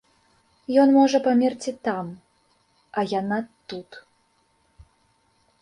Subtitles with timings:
[0.83, 2.09] Ён можа памерці там,
[3.01, 3.39] а яна
[3.75, 3.89] тут.